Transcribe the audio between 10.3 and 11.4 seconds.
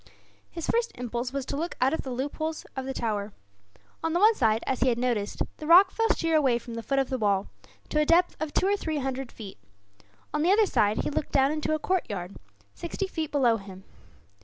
On the other side he looked